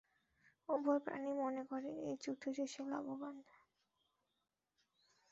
[0.69, 3.35] উভয় প্রাণীই মনে করে এই চুক্তিতে সে লাভবান।